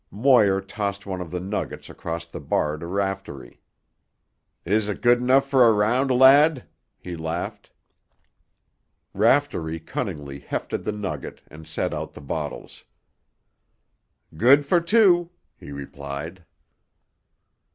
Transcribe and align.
Moir 0.09 0.61
tossed 0.61 1.05
one 1.05 1.21
of 1.21 1.29
the 1.29 1.39
nuggets 1.39 1.87
across 1.87 2.25
the 2.25 2.39
bar 2.39 2.75
to 2.75 2.87
Raftery. 2.87 3.61
"Is't 4.65 4.99
good 4.99 5.43
for 5.43 5.67
a 5.67 5.71
round, 5.71 6.09
lad?" 6.09 6.67
he 6.97 7.15
laughed. 7.15 7.69
Raftery 9.13 9.79
cunningly 9.79 10.39
hefted 10.39 10.85
the 10.85 10.91
nugget 10.91 11.43
and 11.49 11.67
set 11.67 11.93
out 11.93 12.13
the 12.13 12.19
bottles. 12.21 12.83
"Good 14.35 14.65
for 14.65 14.81
two," 14.81 15.29
he 15.55 15.71
replied. 15.71 16.45